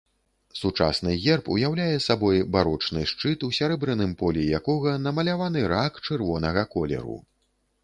Сучасны 0.59 1.11
герб 1.25 1.51
уяўляе 1.55 1.97
сабой 2.05 2.41
барочны 2.55 3.03
шчыт, 3.13 3.45
у 3.49 3.55
сярэбраным 3.59 4.17
полі 4.23 4.47
якога 4.61 4.97
намаляваны 5.05 5.59
рак 5.75 6.03
чырвонага 6.09 6.67
колеру. 6.77 7.23